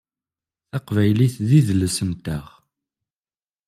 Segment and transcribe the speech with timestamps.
[0.69, 2.45] Taqbaylit d idles-nteɣ.